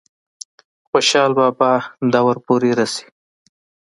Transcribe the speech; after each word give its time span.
خوشحال 0.89 1.31
بابا 1.37 1.71
دور 2.13 2.35
پورې 2.45 2.69
رسي۔ 2.79 3.05